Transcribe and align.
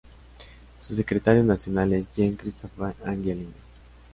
Su 0.81 0.95
secretario 0.95 1.43
nacional 1.43 1.93
es 1.93 2.07
Jean-Christophe 2.15 2.95
Angelini. 3.05 3.53